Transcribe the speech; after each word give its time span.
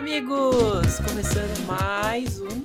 Amigos! 0.00 0.98
Começando 1.06 1.66
mais 1.66 2.40
um 2.40 2.59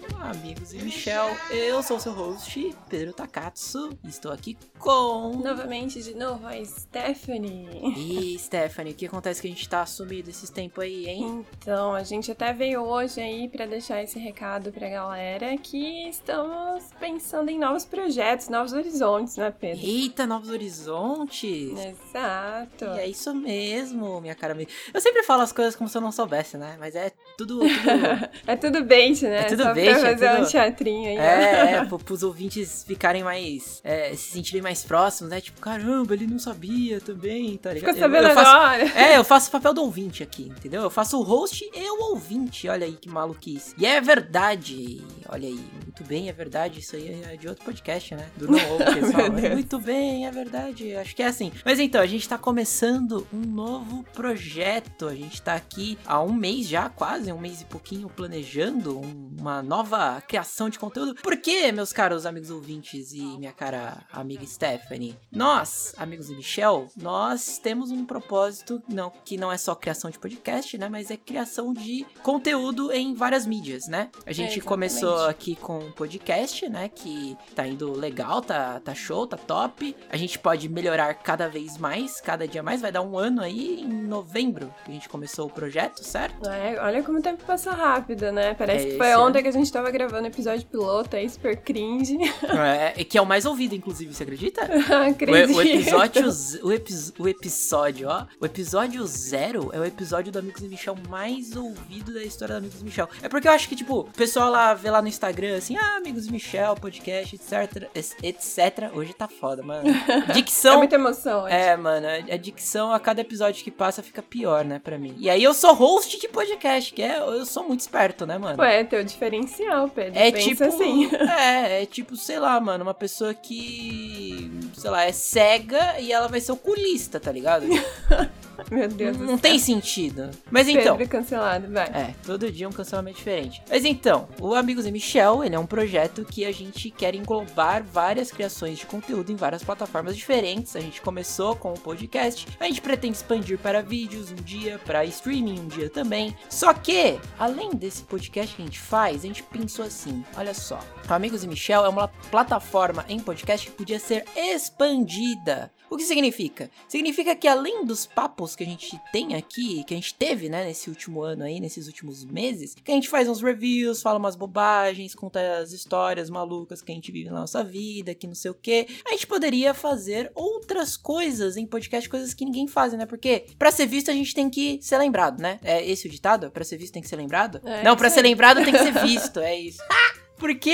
e 0.78 0.84
Michel. 0.84 1.36
Eu 1.50 1.82
sou 1.82 1.98
o 1.98 2.00
seu 2.00 2.12
host, 2.12 2.76
Pedro 2.90 3.14
Takatsu, 3.14 3.98
e 4.04 4.10
estou 4.10 4.32
aqui 4.32 4.58
com. 4.78 5.42
Novamente, 5.44 6.02
de 6.02 6.14
novo, 6.16 6.46
a 6.48 6.54
Stephanie. 6.64 7.94
E 7.98 8.38
Stephanie, 8.40 8.94
o 8.94 8.96
que 8.96 9.06
acontece 9.06 9.42
que 9.42 9.48
a 9.48 9.50
gente 9.50 9.68
tá 9.68 9.86
sumido 9.86 10.30
esses 10.30 10.50
tempos 10.50 10.84
aí, 10.84 11.08
hein? 11.08 11.46
Então, 11.62 11.94
a 11.94 12.04
gente 12.04 12.32
até 12.32 12.52
veio 12.54 12.82
hoje 12.84 13.20
aí 13.22 13.48
para 13.48 13.66
deixar 13.66 14.02
esse 14.04 14.20
recado 14.20 14.72
pra 14.72 14.90
galera 14.90 15.58
que 15.58 16.10
estamos 16.10 16.86
pensando 17.00 17.50
em 17.50 17.58
novos 17.60 17.86
projetos, 17.86 18.50
novos 18.50 18.74
horizontes, 18.74 19.38
né, 19.38 19.52
Pedro? 19.58 19.86
Eita, 19.86 20.26
novos 20.28 20.50
horizontes! 20.50 21.72
Exato. 21.80 22.86
E 22.86 23.00
é 23.00 23.08
isso 23.08 23.34
mesmo, 23.34 24.20
minha 24.22 24.36
cara. 24.36 24.56
Eu 24.94 25.02
sempre 25.02 25.24
falo 25.24 25.42
as 25.42 25.52
coisas 25.52 25.76
como 25.76 25.90
se 25.90 25.98
eu 25.98 26.02
não 26.02 26.12
soubesse, 26.12 26.58
né? 26.58 26.76
Mas 26.80 26.96
é 26.96 27.12
tudo. 27.38 27.60
tudo... 27.60 27.66
é 28.48 28.56
tudo 28.56 28.84
bait, 28.84 29.22
né? 29.24 29.42
É 29.42 29.44
tudo 29.46 29.64
Só 29.64 29.74
bait, 29.74 29.90
pra 30.00 30.10
é 30.10 30.12
fazer 30.14 30.30
tudo- 30.32 30.42
um 30.42 30.46
teatrinho 30.70 31.10
aí. 31.10 31.18
É, 31.18 31.72
é, 31.74 31.86
pro, 31.86 31.98
pros 32.00 32.24
ouvintes 32.24 32.84
ficarem 32.88 33.24
mais. 33.24 33.82
é, 33.84 34.10
se 34.16 34.32
sentirem 34.32 34.62
mais 34.62 34.84
próximos, 34.84 35.30
né? 35.32 35.42
Tipo, 35.42 35.60
caramba, 35.60 36.14
ele 36.14 36.28
não 36.28 36.40
sabia 36.40 37.00
também, 37.02 37.58
tá 37.58 37.74
ligado? 37.74 37.96
Eu- 37.96 38.00
sabendo 38.02 38.28
eu 38.28 38.34
faço- 38.34 38.52
agora. 38.52 38.84
É, 39.00 39.18
eu 39.18 39.24
faço 39.24 39.50
o 39.50 39.52
papel 39.52 39.74
do 39.74 39.82
ouvinte 39.82 40.24
aqui, 40.24 40.44
entendeu? 40.44 40.82
Eu 40.82 40.90
faço 40.90 41.20
o 41.20 41.24
host 41.24 41.70
e 41.74 41.90
o 41.90 42.12
ouvinte. 42.12 42.68
Olha 42.68 42.86
aí 42.86 42.94
que 42.94 43.10
maluquice. 43.10 43.74
E 43.78 43.86
é 43.86 44.00
verdade. 44.02 45.02
Olha 45.30 45.48
aí, 45.48 45.60
muito 45.96 46.10
bem, 46.10 46.28
é 46.28 46.34
verdade. 46.34 46.80
Isso 46.82 46.96
aí 46.96 47.24
é 47.24 47.38
de 47.38 47.48
outro 47.48 47.64
podcast, 47.64 48.14
né? 48.16 48.30
Do 48.36 48.48
Não. 48.52 48.58
Meu 48.60 49.32
Deus. 49.32 49.54
Muito 49.54 49.80
bem, 49.80 50.28
é 50.28 50.32
verdade. 50.32 50.94
Acho 50.96 51.16
que 51.16 51.24
é 51.24 51.28
assim. 51.28 51.52
Mas 51.64 51.80
então, 51.80 52.02
a 52.02 52.06
gente 52.06 52.28
tá 52.28 52.38
começando 52.38 53.26
um 53.34 53.40
novo 53.40 54.04
projeto. 54.14 55.08
A 55.08 55.16
gente 55.16 55.42
tá 55.42 55.54
aqui 55.56 55.98
há 56.06 56.22
um 56.22 56.34
mês 56.34 56.68
já, 56.68 56.90
quase, 56.90 57.32
um 57.32 57.40
mês 57.40 57.62
e 57.62 57.66
pouquinho, 57.66 58.10
planejando 58.10 59.00
um- 59.00 59.36
uma 59.40 59.64
nova 59.64 60.20
criação 60.28 60.70
de 60.70 60.78
conteúdo. 60.78 61.16
Por 61.16 61.38
quê, 61.38 61.72
meus 61.72 61.94
caros 61.94 62.26
amigos 62.26 62.50
ouvintes 62.50 63.14
e 63.14 63.22
minha 63.38 63.54
cara 63.54 64.06
amiga 64.12 64.46
Stephanie? 64.46 65.16
Nós, 65.32 65.94
amigos 65.98 66.28
de 66.28 66.36
Michel, 66.36 66.90
nós 66.98 67.58
temos 67.58 67.90
um 67.90 68.06
propósito 68.06 68.84
não, 68.90 69.12
que 69.24 69.38
não 69.38 69.50
é 69.52 69.58
só 69.58 69.74
criação 69.76 70.10
de 70.10 70.20
podcast, 70.20 70.78
né? 70.78 70.90
Mas 70.90 71.10
é 71.10 71.16
criação 71.16 71.74
de 71.74 72.06
conteúdo 72.22 72.92
em 72.92 73.14
várias 73.14 73.46
mídias, 73.46 73.88
né? 73.88 74.10
A 74.26 74.32
gente 74.34 74.58
exatamente. 74.60 74.62
começou 74.66 75.26
aqui 75.26 75.56
com 75.56 75.85
um 75.86 75.92
podcast, 75.92 76.68
né? 76.70 76.90
Que 76.94 77.38
tá 77.56 77.68
indo 77.68 77.92
legal, 77.94 78.42
tá, 78.42 78.80
tá 78.84 78.94
show, 78.94 79.26
tá 79.28 79.38
top. 79.38 79.96
A 80.10 80.18
gente 80.18 80.38
pode 80.40 80.68
melhorar 80.70 81.14
cada 81.16 81.48
vez 81.48 81.78
mais, 81.78 82.20
cada 82.22 82.48
dia 82.48 82.62
mais. 82.64 82.82
Vai 82.82 82.92
dar 82.92 83.02
um 83.02 83.18
ano 83.18 83.42
aí 83.42 83.82
em 83.82 83.88
novembro 83.88 84.74
que 84.84 84.92
a 84.92 84.94
gente 84.94 85.10
começou 85.10 85.48
o 85.48 85.50
projeto, 85.50 86.04
certo? 86.04 86.48
É, 86.50 86.80
olha 86.82 87.04
como 87.04 87.20
o 87.20 87.22
tempo 87.22 87.44
passa 87.46 87.72
rápido, 87.72 88.32
né? 88.32 88.54
Parece 88.54 88.88
É, 88.88 88.92
que 88.92 88.98
foi 88.98 89.08
esse 89.08 89.18
ontem 89.18 89.42
que 89.42 89.50
a 89.50 89.52
gente 89.52 89.72
tava 89.72 89.90
gravando 89.92 90.24
o 90.24 90.28
episódio 90.28 90.66
piloto 90.68 91.16
aí, 91.16 91.30
super 91.30 91.58
cringe. 91.58 92.18
é, 92.96 93.04
que 93.04 93.18
é 93.18 93.22
o 93.22 93.26
mais 93.26 93.46
ouvido, 93.46 93.76
inclusive, 93.76 94.14
você 94.14 94.24
acredita? 94.24 94.62
O, 94.96 95.08
Acredito. 95.16 95.56
o 95.58 95.62
episódio, 95.62 96.32
z- 96.32 96.60
o, 96.64 96.72
epi- 96.72 97.14
o 97.20 97.28
episódio, 97.28 98.08
ó. 98.10 98.26
O 98.40 98.46
episódio 98.46 99.06
zero 99.06 99.70
é 99.74 99.80
o 99.80 99.86
episódio 99.86 100.32
do 100.32 100.40
Amigos 100.40 100.62
e 100.62 100.68
Michel 100.68 100.96
mais 101.10 101.56
ouvido 101.56 102.14
da 102.14 102.24
história 102.24 102.56
do 102.56 102.58
Amigos 102.60 102.82
e 102.82 102.84
Michel. 102.84 103.10
É 103.22 103.30
porque 103.30 103.48
eu 103.48 103.52
acho 103.52 103.68
que, 103.70 103.76
tipo, 103.76 104.00
o 104.02 104.04
pessoal 104.06 104.50
lá 104.52 104.74
vê 104.74 104.90
lá 104.90 105.02
no 105.02 105.08
Instagram 105.08 105.58
assim, 105.58 105.75
ah, 105.78 105.98
Amigos 105.98 106.28
Michel, 106.28 106.76
podcast, 106.76 107.36
etc, 107.36 107.90
etc. 108.24 108.92
Hoje 108.94 109.14
tá 109.14 109.28
foda, 109.28 109.62
mano. 109.64 109.86
É 110.30 110.34
Dicção. 110.34 110.78
muita 110.78 110.96
emoção. 110.96 111.44
hoje. 111.44 111.54
É, 111.54 111.76
mano, 111.76 112.08
a 112.08 112.36
a 112.36 112.38
dicção 112.38 112.92
a 112.92 113.00
cada 113.00 113.22
episódio 113.22 113.64
que 113.64 113.72
passa 113.72 114.04
fica 114.04 114.22
pior, 114.22 114.64
né, 114.66 114.80
pra 114.80 114.98
mim. 114.98 115.16
E 115.18 115.30
aí 115.30 115.44
eu 115.44 115.54
sou 115.54 115.74
host 115.74 116.20
de 116.20 116.28
podcast, 116.28 116.94
que 116.94 117.02
é, 117.02 117.18
eu 117.20 117.46
sou 117.46 117.64
muito 117.68 117.80
esperto, 117.80 118.26
né, 118.26 118.38
mano? 118.38 118.62
Ué, 118.62 118.84
teu 118.84 119.04
diferencial, 119.04 119.88
Pedro. 119.90 120.20
É 120.20 120.32
Pensa 120.32 120.50
tipo. 120.50 120.64
assim. 120.64 121.10
É, 121.36 121.84
é 121.84 121.86
tipo, 121.86 122.16
sei 122.16 122.40
lá, 122.40 122.60
mano, 122.60 122.84
uma 122.84 122.94
pessoa 122.94 123.34
que. 123.34 124.52
Sei 124.74 124.90
lá, 124.90 125.04
é 125.04 125.12
cega 125.12 126.00
e 126.00 126.12
ela 126.12 126.28
vai 126.28 126.40
ser 126.40 126.52
oculista, 126.52 127.20
tá 127.20 127.32
ligado? 127.32 127.66
Meu 128.72 128.88
Deus 128.88 129.18
não 129.18 129.36
não 129.36 129.38
tem 129.38 129.60
sentido. 129.60 130.32
Mas 130.50 130.68
então. 130.68 130.98
Pedro 130.98 131.12
cancelado, 131.12 131.72
vai. 131.72 131.88
É, 131.88 132.16
todo 132.26 132.52
dia 132.52 132.68
um 132.68 132.72
cancelamento 132.72 133.18
diferente. 133.18 133.62
Mas 133.70 133.84
então, 133.84 134.28
o 134.40 134.56
Amigos 134.56 134.86
e 134.86 134.92
Michel, 134.92 135.44
ele 135.44 135.56
é 135.56 135.60
um 135.60 135.66
projeto 135.66 136.24
que 136.24 136.46
a 136.46 136.52
gente 136.52 136.90
quer 136.90 137.14
englobar 137.14 137.84
várias 137.84 138.32
criações 138.32 138.80
de 138.80 138.86
conteúdo 138.86 139.32
em 139.32 139.36
várias 139.36 139.64
plataformas 139.64 140.16
diferentes. 140.16 140.76
A 140.76 140.80
gente 140.80 141.02
começou 141.02 141.56
com 141.56 141.74
o 141.74 141.80
podcast, 141.80 142.48
a 142.60 142.66
gente 142.66 142.82
pretende 142.82 143.18
expandir 143.18 143.58
para 143.60 143.82
vídeos 143.82 144.32
um 144.32 144.36
dia, 144.36 144.80
para 144.80 145.04
streaming 145.06 145.60
um 145.60 145.68
dia 145.68 145.90
também. 145.90 146.36
Só 146.50 146.74
que, 146.74 147.20
além 147.38 147.72
desse 147.72 148.04
podcast 148.04 148.56
que 148.56 148.62
a 148.62 148.66
gente 148.66 148.80
faz, 148.80 149.18
a 149.18 149.28
gente 149.28 149.44
pensou 149.44 149.86
assim, 149.86 150.24
olha 150.38 150.54
só. 150.54 150.80
O 151.10 151.14
Amigos 151.14 151.44
e 151.44 151.48
Michel 151.48 151.86
é 151.86 151.90
uma 151.90 152.08
plataforma 152.08 153.06
em 153.10 153.20
podcast 153.20 153.68
que 153.68 153.76
podia 153.76 154.00
ser 154.00 154.26
expandida. 154.36 155.72
O 155.96 155.98
que 155.98 156.04
significa? 156.04 156.70
Significa 156.90 157.34
que 157.38 157.48
além 157.48 157.86
dos 157.86 158.06
papos 158.06 158.54
que 158.54 158.66
a 158.66 158.68
gente 158.68 159.00
tem 159.14 159.34
aqui, 159.34 159.82
que 159.86 159.94
a 159.94 159.98
gente 159.98 160.14
teve, 160.14 160.50
né, 160.50 160.66
nesse 160.66 160.90
último 160.90 161.22
ano 161.22 161.46
aí, 161.46 161.58
nesses 161.62 161.88
últimos 161.88 162.26
meses, 162.26 162.76
que 162.76 162.92
a 162.92 162.96
gente 162.96 163.08
faz 163.08 163.30
uns 163.30 163.42
reviews, 163.42 164.02
fala 164.02 164.20
umas 164.20 164.36
bobagens, 164.36 165.16
conta 165.16 165.40
as 165.60 165.72
histórias 165.72 166.30
malucas 166.30 166.82
que 166.82 166.92
a 166.92 166.96
gente 166.96 167.14
vive 167.14 167.30
na 167.30 167.40
nossa 167.40 167.64
vida, 167.64 168.14
que 168.14 168.28
não 168.28 168.36
sei 168.36 168.52
o 168.52 168.54
que, 168.54 168.88
a 169.08 169.12
gente 169.12 169.26
poderia 169.26 169.74
fazer 169.74 170.30
outras 170.36 170.98
coisas 170.98 171.56
em 171.56 171.66
podcast, 171.66 172.10
coisas 172.10 172.34
que 172.34 172.44
ninguém 172.44 172.68
faz, 172.68 172.92
né? 172.92 173.06
Porque 173.06 173.46
pra 173.58 173.72
ser 173.72 173.86
visto 173.86 174.12
a 174.12 174.14
gente 174.14 174.36
tem 174.36 174.50
que 174.50 174.78
ser 174.82 174.98
lembrado, 174.98 175.40
né? 175.40 175.62
É 175.64 175.82
esse 175.90 176.10
o 176.10 176.12
ditado? 176.12 176.52
Pra 176.52 176.66
ser 176.66 176.76
visto 176.76 176.92
tem 176.92 177.02
que 177.02 177.08
ser 177.08 177.16
lembrado? 177.16 177.62
É, 177.64 177.84
não, 177.84 177.96
pra 177.96 178.10
ser 178.10 178.22
lembrado 178.22 178.62
tem 178.66 178.74
que 178.74 178.80
ser 178.80 178.92
visto, 179.00 179.40
é 179.40 179.58
isso. 179.58 179.80
Porque 180.38 180.70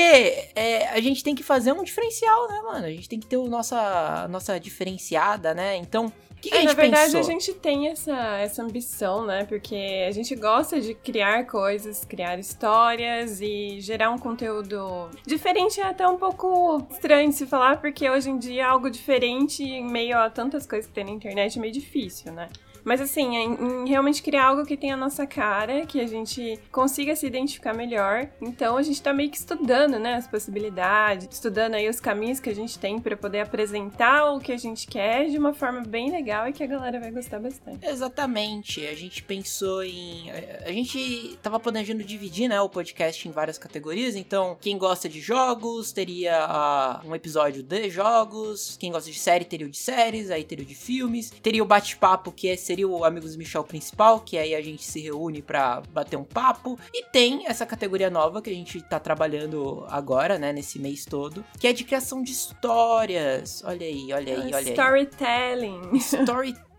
é, 0.55 0.87
a 0.89 0.99
gente 0.99 1.23
tem 1.23 1.35
que 1.35 1.43
fazer 1.43 1.71
um 1.71 1.83
diferencial, 1.83 2.47
né, 2.47 2.61
mano? 2.61 2.85
A 2.85 2.89
gente 2.89 3.07
tem 3.07 3.19
que 3.19 3.27
ter 3.27 3.37
o 3.37 3.47
nossa, 3.47 4.27
nossa 4.27 4.59
diferenciada, 4.59 5.53
né? 5.53 5.75
Então, 5.77 6.07
o 6.07 6.41
que, 6.41 6.49
que 6.49 6.55
É, 6.55 6.57
a 6.57 6.61
gente 6.61 6.69
na 6.69 6.73
verdade, 6.73 7.11
pensou? 7.11 7.19
a 7.19 7.23
gente 7.23 7.53
tem 7.53 7.87
essa, 7.89 8.37
essa 8.39 8.63
ambição, 8.63 9.23
né? 9.25 9.45
Porque 9.45 10.05
a 10.07 10.11
gente 10.11 10.35
gosta 10.35 10.81
de 10.81 10.95
criar 10.95 11.45
coisas, 11.45 12.03
criar 12.03 12.39
histórias 12.39 13.39
e 13.39 13.79
gerar 13.79 14.09
um 14.09 14.17
conteúdo 14.17 15.09
diferente 15.27 15.79
é 15.79 15.83
até 15.83 16.07
um 16.07 16.17
pouco 16.17 16.83
estranho 16.89 17.29
de 17.29 17.35
se 17.35 17.45
falar, 17.45 17.79
porque 17.79 18.09
hoje 18.09 18.31
em 18.31 18.39
dia 18.39 18.67
algo 18.67 18.89
diferente 18.89 19.63
em 19.63 19.87
meio 19.87 20.17
a 20.17 20.29
tantas 20.31 20.65
coisas 20.65 20.87
que 20.87 20.93
tem 20.93 21.03
na 21.05 21.11
internet 21.11 21.59
é 21.59 21.61
meio 21.61 21.73
difícil, 21.73 22.33
né? 22.33 22.49
Mas 22.83 23.01
assim, 23.01 23.35
em, 23.35 23.53
em 23.53 23.89
realmente 23.89 24.21
criar 24.23 24.45
algo 24.47 24.65
que 24.65 24.75
tenha 24.77 24.93
a 24.93 24.97
nossa 24.97 25.25
cara, 25.25 25.85
que 25.85 25.99
a 25.99 26.07
gente 26.07 26.59
consiga 26.71 27.15
se 27.15 27.25
identificar 27.27 27.73
melhor. 27.73 28.27
Então 28.41 28.77
a 28.77 28.81
gente 28.83 29.01
tá 29.01 29.13
meio 29.13 29.29
que 29.29 29.37
estudando, 29.37 29.97
né, 29.99 30.15
as 30.15 30.27
possibilidades, 30.27 31.27
estudando 31.31 31.75
aí 31.75 31.87
os 31.89 31.99
caminhos 31.99 32.39
que 32.39 32.49
a 32.49 32.55
gente 32.55 32.77
tem 32.79 32.99
pra 32.99 33.15
poder 33.17 33.41
apresentar 33.41 34.31
o 34.33 34.39
que 34.39 34.51
a 34.51 34.57
gente 34.57 34.87
quer 34.87 35.29
de 35.29 35.37
uma 35.37 35.53
forma 35.53 35.81
bem 35.81 36.11
legal 36.11 36.47
e 36.47 36.53
que 36.53 36.63
a 36.63 36.67
galera 36.67 36.99
vai 36.99 37.11
gostar 37.11 37.39
bastante. 37.39 37.85
Exatamente, 37.85 38.85
a 38.87 38.95
gente 38.95 39.23
pensou 39.23 39.83
em. 39.83 40.29
a- 40.65 40.71
gente 40.71 41.37
tava 41.41 41.59
planejando 41.59 42.03
dividir, 42.03 42.47
né, 42.47 42.59
o 42.61 42.69
podcast 42.69 43.27
em 43.27 43.31
várias 43.31 43.57
categorias. 43.57 44.15
Então, 44.15 44.57
quem 44.59 44.77
gosta 44.77 45.07
de 45.09 45.19
jogos 45.19 45.91
teria 45.91 46.37
ah, 46.45 47.01
um 47.05 47.15
episódio 47.15 47.61
de 47.63 47.89
jogos. 47.89 48.77
Quem 48.79 48.91
gosta 48.91 49.09
de 49.11 49.17
série 49.17 49.45
teria 49.45 49.67
o 49.67 49.69
de 49.69 49.77
séries, 49.77 50.29
aí 50.31 50.43
teria 50.43 50.63
o 50.63 50.67
de 50.67 50.75
filmes. 50.75 51.29
Teria 51.41 51.61
o 51.63 51.65
bate-papo, 51.65 52.31
que 52.31 52.47
é- 52.49 52.55
seria 52.71 52.87
o 52.87 53.03
Amigos 53.03 53.35
Michel 53.35 53.65
principal, 53.65 54.21
que 54.21 54.37
aí 54.37 54.55
a 54.55 54.61
gente 54.61 54.85
se 54.85 55.01
reúne 55.01 55.41
pra 55.41 55.83
bater 55.91 56.15
um 56.15 56.23
papo. 56.23 56.79
E 56.93 57.03
tem 57.11 57.45
essa 57.45 57.65
categoria 57.65 58.09
nova 58.09 58.41
que 58.41 58.49
a 58.49 58.53
gente 58.53 58.81
tá 58.81 58.97
trabalhando 58.97 59.85
agora, 59.89 60.39
né, 60.39 60.53
nesse 60.53 60.79
mês 60.79 61.03
todo, 61.03 61.43
que 61.59 61.67
é 61.67 61.73
de 61.73 61.83
criação 61.83 62.23
de 62.23 62.31
histórias. 62.31 63.61
Olha 63.65 63.85
aí, 63.85 64.13
olha 64.13 64.33
aí, 64.33 64.39
olha 64.39 64.57
aí. 64.57 64.69
Storytelling. 64.69 65.97
Storytelling, 65.97 66.61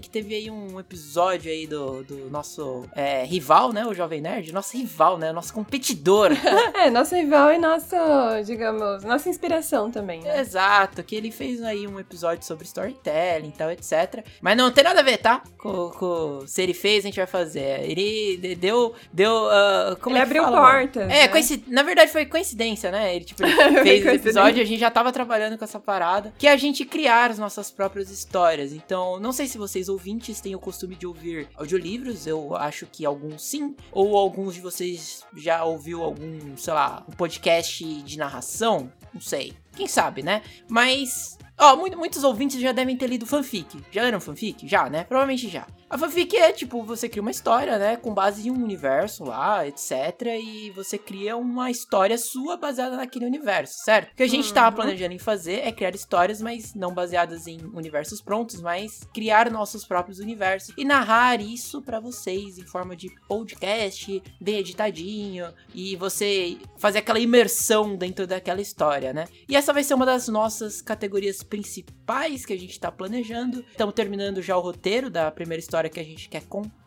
que 0.00 0.08
teve 0.08 0.34
aí 0.34 0.50
um 0.50 0.80
episódio 0.80 1.50
aí 1.50 1.66
do, 1.66 2.02
do 2.02 2.30
nosso 2.30 2.84
é, 2.94 3.24
rival, 3.24 3.72
né? 3.72 3.84
O 3.86 3.92
Jovem 3.94 4.20
Nerd. 4.20 4.52
Nosso 4.52 4.76
rival, 4.76 5.18
né? 5.18 5.30
Nosso 5.30 5.52
competidor. 5.52 6.30
é, 6.74 6.90
nosso 6.90 7.14
rival 7.14 7.52
e 7.52 7.58
nosso, 7.58 7.94
digamos, 8.46 9.04
nossa 9.04 9.28
inspiração 9.28 9.90
também, 9.90 10.22
né? 10.22 10.40
Exato, 10.40 11.02
que 11.02 11.14
ele 11.14 11.30
fez 11.30 11.62
aí 11.62 11.86
um 11.86 12.00
episódio 12.00 12.44
sobre 12.44 12.64
storytelling 12.64 13.48
e 13.48 13.52
tal, 13.52 13.70
etc. 13.70 14.24
Mas 14.40 14.56
não 14.56 14.70
tem 14.70 14.84
nada 14.84 15.00
a 15.00 15.02
ver, 15.02 15.18
tá? 15.18 15.42
Com, 15.58 15.90
com 15.90 16.46
se 16.46 16.62
ele 16.62 16.74
fez, 16.74 17.04
a 17.04 17.08
gente 17.08 17.16
vai 17.16 17.26
fazer. 17.26 17.82
Ele 17.82 18.38
de- 18.38 18.54
deu. 18.54 18.94
deu 19.12 19.48
ah, 19.50 19.96
como 20.00 20.16
Ele 20.16 20.20
é 20.20 20.22
abriu 20.22 20.44
portas. 20.44 21.02
É, 21.04 21.06
né? 21.06 21.28
coinci- 21.28 21.64
na 21.68 21.82
verdade 21.82 22.10
foi 22.10 22.24
coincidência, 22.26 22.90
né? 22.90 23.14
Ele, 23.14 23.24
tipo, 23.24 23.44
ele 23.44 23.82
fez 23.82 24.06
esse 24.06 24.16
episódio, 24.16 24.62
a 24.62 24.66
gente 24.66 24.80
já 24.80 24.90
tava 24.90 25.12
trabalhando 25.12 25.58
com 25.58 25.64
essa 25.64 25.78
parada, 25.78 26.32
que 26.38 26.46
é 26.46 26.52
a 26.52 26.56
gente 26.56 26.84
criar 26.84 27.30
as 27.30 27.38
nossas 27.38 27.70
próprias 27.70 28.10
histórias. 28.10 28.72
Então, 28.72 29.20
não 29.20 29.32
sei 29.32 29.41
se 29.50 29.58
vocês 29.58 29.88
ouvintes 29.88 30.40
têm 30.40 30.54
o 30.54 30.58
costume 30.58 30.94
de 30.94 31.06
ouvir 31.06 31.48
audiolivros, 31.54 32.26
eu 32.26 32.54
acho 32.56 32.86
que 32.86 33.04
alguns 33.04 33.42
sim, 33.42 33.74
ou 33.90 34.16
alguns 34.16 34.54
de 34.54 34.60
vocês 34.60 35.24
já 35.36 35.64
ouviu 35.64 36.02
algum, 36.02 36.56
sei 36.56 36.72
lá, 36.72 37.04
um 37.08 37.12
podcast 37.12 37.84
de 38.02 38.18
narração, 38.18 38.92
não 39.12 39.20
sei. 39.20 39.52
Quem 39.74 39.86
sabe, 39.86 40.22
né? 40.22 40.42
Mas 40.68 41.38
Ó, 41.58 41.76
muitos 41.76 42.24
ouvintes 42.24 42.60
já 42.60 42.72
devem 42.72 42.96
ter 42.96 43.06
lido 43.06 43.24
fanfic. 43.24 43.78
Já 43.90 44.02
leram 44.02 44.20
fanfic? 44.20 44.66
Já, 44.66 44.90
né? 44.90 45.04
Provavelmente 45.04 45.48
já. 45.48 45.64
A 45.92 45.98
fanfic 45.98 46.34
é 46.34 46.50
tipo, 46.52 46.82
você 46.82 47.06
cria 47.06 47.20
uma 47.20 47.30
história, 47.30 47.76
né? 47.76 47.96
Com 47.96 48.14
base 48.14 48.48
em 48.48 48.50
um 48.50 48.54
universo 48.54 49.24
lá, 49.24 49.66
etc. 49.66 49.92
E 50.42 50.70
você 50.70 50.96
cria 50.96 51.36
uma 51.36 51.70
história 51.70 52.16
sua 52.16 52.56
baseada 52.56 52.96
naquele 52.96 53.26
universo, 53.26 53.84
certo? 53.84 54.10
O 54.10 54.16
que 54.16 54.22
a 54.22 54.26
gente 54.26 54.48
uhum. 54.48 54.54
tava 54.54 54.74
planejando 54.74 55.12
em 55.12 55.18
fazer 55.18 55.58
é 55.58 55.70
criar 55.70 55.94
histórias, 55.94 56.40
mas 56.40 56.74
não 56.74 56.94
baseadas 56.94 57.46
em 57.46 57.58
universos 57.74 58.22
prontos, 58.22 58.62
mas 58.62 59.06
criar 59.12 59.50
nossos 59.50 59.84
próprios 59.84 60.18
universos 60.18 60.74
e 60.78 60.82
narrar 60.82 61.42
isso 61.42 61.82
para 61.82 62.00
vocês 62.00 62.56
em 62.56 62.64
forma 62.64 62.96
de 62.96 63.10
podcast, 63.28 64.22
bem 64.40 64.60
editadinho, 64.60 65.52
e 65.74 65.94
você 65.96 66.56
fazer 66.78 67.00
aquela 67.00 67.20
imersão 67.20 67.96
dentro 67.96 68.26
daquela 68.26 68.62
história, 68.62 69.12
né? 69.12 69.26
E 69.46 69.54
essa 69.54 69.74
vai 69.74 69.84
ser 69.84 69.92
uma 69.92 70.06
das 70.06 70.26
nossas 70.26 70.80
categorias 70.80 71.42
principais 71.42 72.01
que 72.44 72.52
a 72.52 72.58
gente 72.58 72.78
tá 72.78 72.90
planejando. 72.90 73.64
Estamos 73.70 73.94
terminando 73.94 74.42
já 74.42 74.56
o 74.56 74.60
roteiro 74.60 75.08
da 75.08 75.30
primeira 75.30 75.60
história 75.60 75.88
que 75.88 76.00
a 76.00 76.04
gente 76.04 76.28
quer 76.28 76.42
contar, 76.44 76.81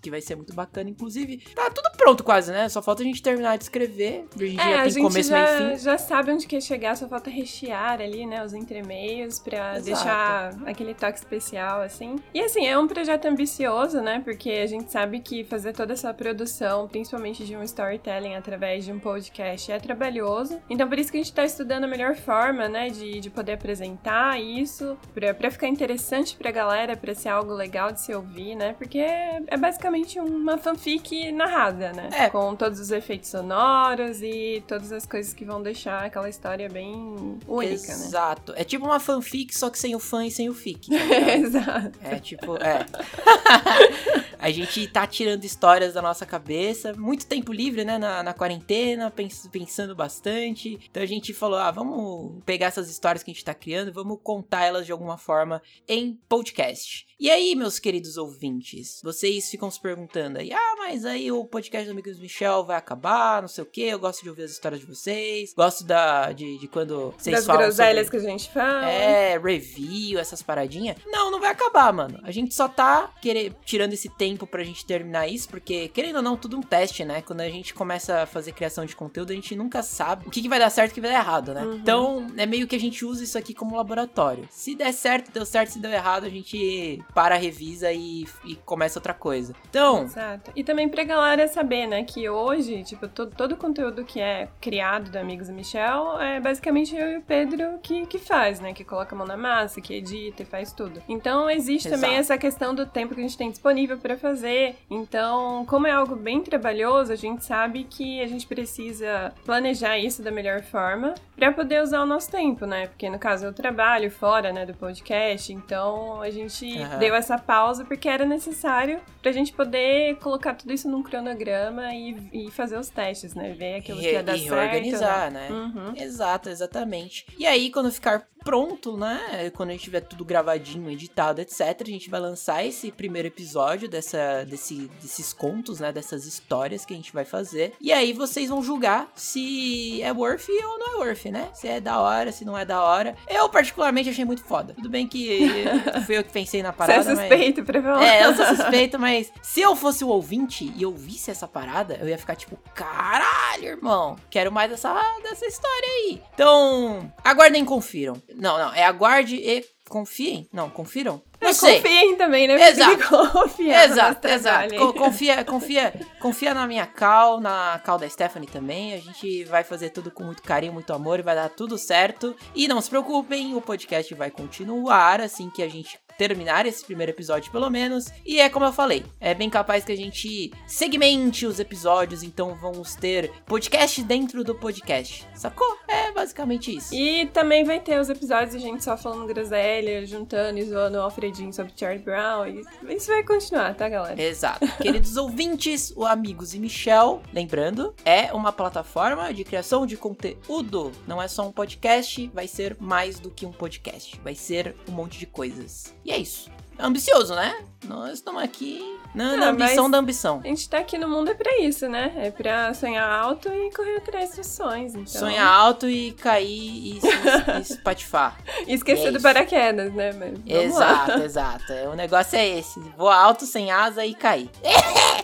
que 0.00 0.10
vai 0.10 0.20
ser 0.20 0.36
muito 0.36 0.54
bacana, 0.54 0.88
inclusive. 0.88 1.38
Tá 1.54 1.70
tudo 1.70 1.90
pronto 1.96 2.24
quase, 2.24 2.50
né? 2.50 2.68
Só 2.68 2.80
falta 2.80 3.02
a 3.02 3.04
gente 3.04 3.22
terminar 3.22 3.58
de 3.58 3.64
escrever. 3.64 4.26
Hoje 4.34 4.56
em 4.56 4.58
é, 4.58 4.82
dia 4.84 4.94
tem 4.94 5.02
começo, 5.02 5.28
já, 5.28 5.58
meio 5.58 5.76
fim. 5.76 5.84
já 5.84 5.98
sabe 5.98 6.32
onde 6.32 6.46
quer 6.46 6.62
chegar, 6.62 6.96
só 6.96 7.06
falta 7.06 7.28
rechear 7.28 8.00
ali, 8.00 8.24
né? 8.24 8.44
Os 8.44 8.54
entremeios 8.54 9.38
pra 9.38 9.76
Exato. 9.76 9.84
deixar 9.84 10.68
aquele 10.68 10.94
toque 10.94 11.18
especial, 11.18 11.82
assim. 11.82 12.16
E 12.32 12.40
assim, 12.40 12.66
é 12.66 12.78
um 12.78 12.88
projeto 12.88 13.26
ambicioso, 13.26 14.00
né? 14.00 14.20
Porque 14.24 14.50
a 14.50 14.66
gente 14.66 14.90
sabe 14.90 15.20
que 15.20 15.44
fazer 15.44 15.72
toda 15.74 15.92
essa 15.92 16.12
produção, 16.14 16.88
principalmente 16.88 17.44
de 17.44 17.56
um 17.56 17.62
storytelling 17.62 18.34
através 18.34 18.84
de 18.84 18.92
um 18.92 18.98
podcast, 18.98 19.70
é 19.70 19.78
trabalhoso. 19.78 20.60
Então 20.70 20.88
por 20.88 20.98
isso 20.98 21.10
que 21.10 21.18
a 21.18 21.22
gente 21.22 21.34
tá 21.34 21.44
estudando 21.44 21.84
a 21.84 21.88
melhor 21.88 22.14
forma, 22.14 22.68
né? 22.68 22.88
De, 22.88 23.20
de 23.20 23.30
poder 23.30 23.52
apresentar 23.52 24.40
isso, 24.40 24.96
pra, 25.12 25.34
pra 25.34 25.50
ficar 25.50 25.68
interessante 25.68 26.36
pra 26.36 26.50
galera, 26.50 26.96
pra 26.96 27.14
ser 27.14 27.28
algo 27.28 27.52
legal 27.52 27.92
de 27.92 28.00
se 28.00 28.14
ouvir 28.14 28.30
ouvir, 28.30 28.54
né? 28.54 28.74
Porque 28.78 28.98
é 28.98 29.49
basicamente 29.56 30.18
uma 30.20 30.56
fanfic 30.56 31.32
narrada, 31.32 31.92
né? 31.92 32.08
É. 32.12 32.30
Com 32.30 32.54
todos 32.54 32.78
os 32.78 32.90
efeitos 32.90 33.30
sonoros 33.30 34.22
e 34.22 34.62
todas 34.66 34.92
as 34.92 35.04
coisas 35.06 35.32
que 35.32 35.44
vão 35.44 35.62
deixar 35.62 36.04
aquela 36.04 36.28
história 36.28 36.68
bem 36.68 37.38
única, 37.46 37.72
Exato. 37.74 37.98
né? 38.00 38.06
Exato. 38.06 38.52
É 38.56 38.64
tipo 38.64 38.84
uma 38.84 39.00
fanfic, 39.00 39.56
só 39.56 39.68
que 39.70 39.78
sem 39.78 39.94
o 39.94 39.98
fã 39.98 40.24
e 40.24 40.30
sem 40.30 40.48
o 40.48 40.54
fic. 40.54 40.88
Tá 40.88 40.96
Exato. 41.36 41.98
É 42.02 42.18
tipo, 42.18 42.56
é. 42.56 42.86
a 44.40 44.50
gente 44.50 44.86
tá 44.88 45.06
tirando 45.06 45.44
histórias 45.44 45.92
da 45.92 46.00
nossa 46.00 46.24
cabeça, 46.24 46.94
muito 46.94 47.26
tempo 47.26 47.52
livre, 47.52 47.84
né? 47.84 47.98
Na, 47.98 48.22
na 48.22 48.32
quarentena, 48.32 49.10
pens 49.10 49.46
pensando 49.52 49.94
bastante. 49.94 50.80
Então 50.90 51.02
a 51.02 51.06
gente 51.06 51.34
falou, 51.34 51.58
ah, 51.58 51.70
vamos 51.70 52.42
pegar 52.44 52.66
essas 52.66 52.88
histórias 52.88 53.22
que 53.22 53.30
a 53.30 53.34
gente 53.34 53.44
tá 53.44 53.54
criando, 53.54 53.92
vamos 53.92 54.18
contar 54.22 54.64
elas 54.64 54.86
de 54.86 54.92
alguma 54.92 55.18
forma 55.18 55.62
em 55.86 56.18
podcast. 56.28 57.06
E 57.18 57.30
aí, 57.30 57.54
meus 57.54 57.78
queridos 57.78 58.16
ouvintes, 58.16 58.98
vocês 59.04 59.50
ficam 59.50 59.70
se 59.70 59.78
perguntando 59.78 60.38
aí, 60.38 60.50
ah, 60.54 60.74
mas 60.78 61.04
aí 61.04 61.30
o 61.30 61.44
podcast 61.44 61.86
do 61.86 61.92
Amigos 61.92 62.18
Michel 62.18 62.64
vai 62.64 62.78
acabar, 62.78 63.42
não 63.42 63.48
sei 63.48 63.62
o 63.62 63.66
que, 63.66 63.82
eu 63.82 63.98
gosto 63.98 64.22
de 64.22 64.30
ouvir 64.30 64.44
as 64.44 64.52
histórias 64.52 64.80
de 64.80 64.86
vocês, 64.86 65.52
gosto 65.52 65.84
da 65.84 66.32
de, 66.32 66.56
de 66.56 66.66
quando 66.66 67.12
vocês 67.18 67.36
das 67.36 67.44
falam 67.44 67.64
groselhas 67.64 68.06
sobre, 68.06 68.20
que 68.20 68.26
a 68.26 68.30
gente 68.30 68.50
fala. 68.50 68.90
É, 68.90 69.38
review, 69.38 70.18
essas 70.18 70.42
paradinhas. 70.42 70.96
Não, 71.04 71.30
não 71.30 71.38
vai 71.38 71.50
acabar, 71.50 71.92
mano. 71.92 72.18
A 72.22 72.30
gente 72.30 72.54
só 72.54 72.66
tá 72.66 73.12
querer, 73.20 73.54
tirando 73.66 73.92
esse 73.92 74.08
tempo 74.08 74.29
pra 74.46 74.62
gente 74.62 74.84
terminar 74.84 75.28
isso, 75.28 75.48
porque, 75.48 75.88
querendo 75.88 76.16
ou 76.16 76.22
não, 76.22 76.36
tudo 76.36 76.56
um 76.56 76.62
teste, 76.62 77.04
né? 77.04 77.22
Quando 77.22 77.40
a 77.40 77.48
gente 77.48 77.74
começa 77.74 78.22
a 78.22 78.26
fazer 78.26 78.52
criação 78.52 78.84
de 78.84 78.96
conteúdo, 78.96 79.32
a 79.32 79.34
gente 79.34 79.54
nunca 79.56 79.82
sabe 79.82 80.26
o 80.26 80.30
que, 80.30 80.42
que 80.42 80.48
vai 80.48 80.58
dar 80.58 80.70
certo 80.70 80.90
e 80.90 80.92
o 80.92 80.94
que 80.94 81.00
vai 81.00 81.10
dar 81.10 81.18
errado, 81.18 81.54
né? 81.54 81.62
Uhum. 81.64 81.74
Então, 81.74 82.26
é 82.36 82.46
meio 82.46 82.66
que 82.66 82.76
a 82.76 82.80
gente 82.80 83.04
usa 83.04 83.24
isso 83.24 83.38
aqui 83.38 83.54
como 83.54 83.76
laboratório. 83.76 84.46
Se 84.50 84.74
der 84.74 84.92
certo, 84.92 85.30
deu 85.32 85.44
certo, 85.44 85.70
se 85.70 85.78
deu 85.78 85.90
errado, 85.90 86.24
a 86.24 86.30
gente 86.30 87.02
para, 87.14 87.36
revisa 87.36 87.92
e, 87.92 88.26
e 88.44 88.56
começa 88.64 88.98
outra 88.98 89.14
coisa. 89.14 89.54
Então. 89.68 90.04
Exato. 90.04 90.50
E 90.54 90.64
também 90.64 90.88
pra 90.88 91.04
galera 91.04 91.46
saber, 91.48 91.86
né, 91.86 92.04
que 92.04 92.28
hoje, 92.28 92.82
tipo, 92.84 93.08
todo, 93.08 93.34
todo 93.34 93.52
o 93.52 93.56
conteúdo 93.56 94.04
que 94.04 94.20
é 94.20 94.48
criado 94.60 95.10
do 95.10 95.18
Amigos 95.18 95.48
e 95.48 95.52
Michel 95.52 96.20
é 96.20 96.40
basicamente 96.40 96.94
eu 96.96 97.12
e 97.12 97.16
o 97.18 97.22
Pedro 97.22 97.78
que, 97.82 98.06
que 98.06 98.18
faz, 98.18 98.60
né? 98.60 98.72
Que 98.72 98.84
coloca 98.84 99.14
a 99.14 99.18
mão 99.18 99.26
na 99.26 99.36
massa, 99.36 99.80
que 99.80 99.94
edita 99.94 100.42
e 100.42 100.46
faz 100.46 100.72
tudo. 100.72 101.02
Então 101.08 101.48
existe 101.48 101.88
Exato. 101.88 102.00
também 102.00 102.16
essa 102.16 102.36
questão 102.36 102.74
do 102.74 102.86
tempo 102.86 103.14
que 103.14 103.20
a 103.20 103.22
gente 103.22 103.36
tem 103.36 103.50
disponível 103.50 103.98
para 103.98 104.16
fazer. 104.20 104.76
Então, 104.90 105.64
como 105.66 105.86
é 105.86 105.92
algo 105.92 106.14
bem 106.14 106.42
trabalhoso, 106.42 107.12
a 107.12 107.16
gente 107.16 107.44
sabe 107.44 107.84
que 107.84 108.20
a 108.20 108.26
gente 108.26 108.46
precisa 108.46 109.32
planejar 109.44 109.98
isso 109.98 110.22
da 110.22 110.30
melhor 110.30 110.62
forma 110.62 111.14
para 111.36 111.52
poder 111.52 111.82
usar 111.82 112.02
o 112.02 112.06
nosso 112.06 112.30
tempo, 112.30 112.66
né? 112.66 112.88
Porque 112.88 113.08
no 113.08 113.18
caso 113.18 113.46
eu 113.46 113.52
trabalho 113.52 114.10
fora, 114.10 114.52
né, 114.52 114.66
do 114.66 114.74
podcast, 114.74 115.52
então 115.52 116.20
a 116.20 116.30
gente 116.30 116.66
uhum. 116.66 116.98
deu 116.98 117.14
essa 117.14 117.38
pausa 117.38 117.84
porque 117.84 118.08
era 118.08 118.24
necessário 118.26 119.00
pra 119.22 119.32
gente 119.32 119.52
poder 119.52 120.16
colocar 120.16 120.54
tudo 120.54 120.72
isso 120.72 120.88
num 120.88 121.02
cronograma 121.02 121.94
e, 121.94 122.16
e 122.32 122.50
fazer 122.50 122.78
os 122.78 122.88
testes, 122.88 123.34
né? 123.34 123.52
Ver 123.52 123.76
aquilo 123.76 123.98
e, 123.98 124.02
que 124.02 124.12
ia 124.12 124.22
dar 124.22 124.36
e 124.36 124.40
certo. 124.40 124.54
E 124.54 124.66
organizar, 124.66 125.30
né? 125.30 125.48
Uhum. 125.50 125.94
Exato, 125.96 126.48
exatamente. 126.48 127.26
E 127.38 127.46
aí, 127.46 127.70
quando 127.70 127.90
ficar 127.90 128.26
pronto, 128.44 128.96
né? 128.96 129.50
Quando 129.54 129.70
a 129.70 129.72
gente 129.72 129.84
tiver 129.84 130.00
tudo 130.00 130.24
gravadinho, 130.24 130.90
editado, 130.90 131.40
etc., 131.40 131.60
a 131.80 131.84
gente 131.84 132.10
vai 132.10 132.20
lançar 132.20 132.64
esse 132.64 132.90
primeiro 132.90 133.28
episódio 133.28 133.88
dessa, 133.88 134.44
desse, 134.44 134.90
desses 135.00 135.32
contos, 135.32 135.80
né? 135.80 135.92
Dessas 135.92 136.26
histórias 136.26 136.84
que 136.84 136.92
a 136.92 136.96
gente 136.96 137.12
vai 137.12 137.24
fazer. 137.24 137.72
E 137.80 137.92
aí 137.92 138.12
vocês 138.12 138.48
vão 138.48 138.62
julgar 138.62 139.10
se 139.14 140.02
é 140.02 140.12
worth 140.12 140.48
ou 140.48 140.78
não 140.78 140.94
é 140.94 141.06
worth, 141.06 141.26
né? 141.26 141.48
Se 141.54 141.68
é 141.68 141.80
da 141.80 142.00
hora, 142.00 142.32
se 142.32 142.44
não 142.44 142.56
é 142.56 142.64
da 142.64 142.82
hora. 142.82 143.14
Eu, 143.28 143.48
particularmente, 143.48 144.10
achei 144.10 144.24
muito 144.24 144.42
foda. 144.42 144.74
Tudo 144.74 144.88
bem 144.88 145.06
que 145.06 145.64
fui 146.06 146.18
eu 146.18 146.24
que 146.24 146.32
pensei 146.32 146.62
na 146.62 146.72
parada. 146.72 147.02
Você 147.02 147.12
é 147.12 147.16
suspeito, 147.16 147.60
mas... 147.60 147.66
pra 147.66 148.04
É, 148.04 148.24
eu 148.24 148.34
sou 148.34 148.46
suspeito, 148.56 148.98
mas 148.98 149.32
se 149.42 149.60
eu 149.60 149.76
fosse 149.76 150.04
o 150.04 150.08
ouvinte 150.08 150.72
e 150.76 150.82
eu 150.82 150.92
visse 150.92 151.30
essa 151.30 151.46
parada, 151.46 151.98
eu 152.00 152.08
ia 152.08 152.18
ficar 152.18 152.36
tipo, 152.36 152.58
caralho, 152.74 153.64
irmão, 153.64 154.16
quero 154.28 154.50
mais 154.50 154.70
dessa, 154.70 154.94
dessa 155.22 155.46
história 155.46 155.88
aí. 155.88 156.22
Então, 156.34 157.12
aguardem 157.24 157.62
e 157.62 157.66
confiram. 157.66 158.20
Não, 158.34 158.58
não, 158.58 158.74
é 158.74 158.84
aguarde 158.84 159.36
e 159.36 159.64
confiem. 159.88 160.48
Não, 160.52 160.70
confiram? 160.70 161.20
Não 161.40 161.48
é, 161.48 161.52
sei. 161.52 161.76
Confiem 161.76 162.16
também, 162.16 162.46
né? 162.46 162.68
Exato. 162.68 163.08
Confia 163.32 163.84
exato, 163.84 164.28
exato. 164.28 164.92
confia, 164.92 165.44
confia, 165.44 165.94
confia 166.20 166.54
na 166.54 166.66
minha 166.66 166.86
cal, 166.86 167.40
na 167.40 167.80
cal 167.82 167.98
da 167.98 168.08
Stephanie 168.08 168.48
também. 168.48 168.94
A 168.94 168.98
gente 168.98 169.44
vai 169.44 169.64
fazer 169.64 169.90
tudo 169.90 170.10
com 170.10 170.22
muito 170.22 170.42
carinho, 170.42 170.72
muito 170.72 170.92
amor 170.92 171.18
e 171.18 171.22
vai 171.22 171.34
dar 171.34 171.48
tudo 171.48 171.78
certo. 171.78 172.36
E 172.54 172.68
não 172.68 172.80
se 172.80 172.90
preocupem, 172.90 173.54
o 173.54 173.60
podcast 173.60 174.14
vai 174.14 174.30
continuar 174.30 175.20
assim 175.20 175.48
que 175.48 175.62
a 175.62 175.68
gente 175.68 175.98
terminar 176.20 176.66
esse 176.66 176.84
primeiro 176.84 177.12
episódio, 177.12 177.50
pelo 177.50 177.70
menos. 177.70 178.12
E 178.26 178.40
é 178.40 178.50
como 178.50 178.66
eu 178.66 178.72
falei, 178.74 179.06
é 179.18 179.32
bem 179.32 179.48
capaz 179.48 179.86
que 179.86 179.92
a 179.92 179.96
gente 179.96 180.52
segmente 180.66 181.46
os 181.46 181.58
episódios, 181.58 182.22
então 182.22 182.54
vamos 182.60 182.94
ter 182.94 183.32
podcast 183.46 184.02
dentro 184.02 184.44
do 184.44 184.54
podcast. 184.54 185.26
Sacou? 185.34 185.78
É 185.88 186.12
basicamente 186.12 186.76
isso. 186.76 186.94
E 186.94 187.24
também 187.28 187.64
vai 187.64 187.80
ter 187.80 187.98
os 187.98 188.10
episódios 188.10 188.54
a 188.54 188.58
gente 188.58 188.84
só 188.84 188.98
falando 188.98 189.26
groselha, 189.26 190.04
juntando 190.04 190.58
e 190.58 190.64
zoando 190.64 190.98
o 190.98 191.00
Alfredinho 191.00 191.54
sobre 191.54 191.72
Charlie 191.74 192.04
Brown. 192.04 192.46
E 192.46 192.94
isso 192.94 193.06
vai 193.06 193.22
continuar, 193.22 193.74
tá, 193.74 193.88
galera? 193.88 194.20
Exato. 194.20 194.66
Queridos 194.76 195.16
ouvintes, 195.16 195.90
o 195.96 196.04
Amigos 196.04 196.52
e 196.52 196.58
Michel, 196.58 197.22
lembrando, 197.32 197.94
é 198.04 198.30
uma 198.34 198.52
plataforma 198.52 199.32
de 199.32 199.42
criação 199.42 199.86
de 199.86 199.96
conteúdo. 199.96 200.92
Não 201.06 201.22
é 201.22 201.26
só 201.26 201.48
um 201.48 201.52
podcast, 201.52 202.30
vai 202.34 202.46
ser 202.46 202.76
mais 202.78 203.18
do 203.18 203.30
que 203.30 203.46
um 203.46 203.52
podcast. 203.52 204.20
Vai 204.22 204.34
ser 204.34 204.76
um 204.86 204.92
monte 204.92 205.18
de 205.18 205.24
coisas. 205.24 205.94
E 206.04 206.09
é 206.10 206.18
isso. 206.18 206.50
É 206.78 206.84
ambicioso, 206.84 207.34
né? 207.34 207.54
Nós 207.84 208.14
estamos 208.14 208.42
aqui 208.42 208.98
na, 209.14 209.36
na 209.36 209.48
ambição 209.48 209.90
da 209.90 209.98
ambição. 209.98 210.40
A 210.44 210.46
gente 210.46 210.68
tá 210.68 210.78
aqui 210.78 210.96
no 210.96 211.08
mundo 211.08 211.30
é 211.30 211.34
pra 211.34 211.58
isso, 211.58 211.88
né? 211.88 212.12
É 212.16 212.30
pra 212.30 212.72
sonhar 212.74 213.06
alto 213.06 213.48
e 213.48 213.70
correr 213.72 213.96
atrás 213.96 214.36
dos 214.36 214.46
sonhos. 214.46 214.94
Então... 214.94 215.06
Sonhar 215.06 215.46
alto 215.46 215.88
e 215.88 216.12
cair 216.12 216.96
e, 216.96 217.00
se, 217.00 217.06
e 217.06 217.60
espatifar. 217.60 218.38
E 218.66 218.74
esquecer 218.74 219.08
é 219.08 219.10
do 219.10 219.20
paraquedas, 219.20 219.92
né? 219.92 220.12
Mas 220.12 220.38
exato, 220.46 221.18
lá. 221.18 221.18
exato. 221.24 221.72
O 221.92 221.94
negócio 221.94 222.38
é 222.38 222.58
esse. 222.58 222.78
Voar 222.96 223.16
alto, 223.16 223.46
sem 223.46 223.70
asa 223.70 224.04
e 224.06 224.14
cair. 224.14 224.50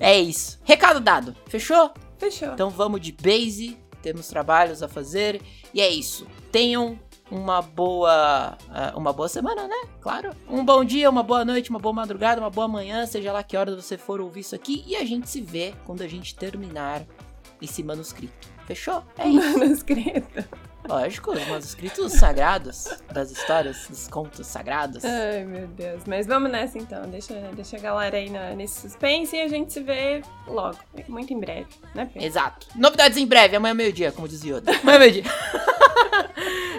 É 0.00 0.18
isso. 0.18 0.58
Recado 0.64 0.98
dado. 0.98 1.36
Fechou? 1.46 1.92
Fechou. 2.18 2.48
Então 2.48 2.68
vamos 2.68 3.00
de 3.00 3.12
base. 3.12 3.78
Temos 4.02 4.26
trabalhos 4.26 4.82
a 4.82 4.88
fazer. 4.88 5.40
E 5.72 5.80
é 5.80 5.88
isso. 5.88 6.26
Tenham 6.50 6.98
uma 7.32 7.62
boa 7.62 8.58
uh, 8.68 8.98
uma 8.98 9.12
boa 9.12 9.28
semana, 9.28 9.66
né? 9.66 9.88
Claro. 10.00 10.30
Um 10.48 10.62
bom 10.62 10.84
dia, 10.84 11.08
uma 11.08 11.22
boa 11.22 11.44
noite, 11.44 11.70
uma 11.70 11.78
boa 11.78 11.94
madrugada, 11.94 12.40
uma 12.40 12.50
boa 12.50 12.68
manhã, 12.68 13.06
seja 13.06 13.32
lá 13.32 13.42
que 13.42 13.56
hora 13.56 13.74
você 13.74 13.96
for 13.96 14.20
ouvir 14.20 14.40
isso 14.40 14.54
aqui 14.54 14.84
e 14.86 14.94
a 14.94 15.04
gente 15.04 15.30
se 15.30 15.40
vê 15.40 15.72
quando 15.86 16.02
a 16.02 16.08
gente 16.08 16.34
terminar 16.34 17.02
esse 17.60 17.82
manuscrito. 17.82 18.48
Fechou? 18.66 19.02
É 19.16 19.26
isso. 19.26 19.58
Manuscrito. 19.58 20.44
Lógico, 20.88 21.30
os 21.30 21.46
manuscritos 21.46 22.12
sagrados 22.12 22.88
das 23.12 23.30
histórias, 23.30 23.86
dos 23.88 24.08
contos 24.08 24.46
sagrados. 24.46 25.04
Ai, 25.04 25.44
meu 25.44 25.68
Deus. 25.68 26.02
Mas 26.06 26.26
vamos 26.26 26.50
nessa 26.50 26.76
então. 26.76 27.02
Deixa, 27.02 27.34
deixa 27.54 27.76
a 27.76 27.80
galera 27.80 28.16
aí 28.16 28.28
na, 28.28 28.50
nesse 28.50 28.80
suspense 28.80 29.36
e 29.36 29.40
a 29.40 29.48
gente 29.48 29.72
se 29.72 29.80
vê 29.80 30.22
logo. 30.46 30.76
Muito 31.08 31.32
em 31.32 31.38
breve, 31.38 31.68
né, 31.94 32.06
Pedro? 32.12 32.26
Exato. 32.26 32.66
Novidades 32.74 33.16
em 33.16 33.26
breve, 33.26 33.56
amanhã 33.56 33.70
é 33.70 33.74
meio-dia, 33.74 34.12
como 34.12 34.28
dizia 34.28 34.56
outro. 34.56 34.74
Amanhã 34.82 34.96
é 34.96 34.98
meio-dia. 34.98 35.24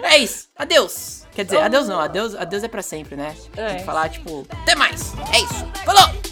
é 0.02 0.18
isso. 0.18 0.48
Adeus. 0.56 1.24
Quer 1.32 1.44
dizer, 1.44 1.60
adeus 1.60 1.88
não, 1.88 1.98
adeus, 1.98 2.34
adeus 2.34 2.62
é 2.62 2.68
pra 2.68 2.82
sempre, 2.82 3.16
né? 3.16 3.34
É. 3.56 3.68
Tem 3.68 3.76
que 3.78 3.84
falar, 3.84 4.08
tipo, 4.08 4.46
até 4.50 4.74
mais. 4.76 5.12
É 5.32 5.40
isso. 5.40 5.66
Falou! 5.84 6.24